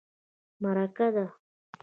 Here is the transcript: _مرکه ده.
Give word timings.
_مرکه 0.63 1.07
ده. 1.15 1.25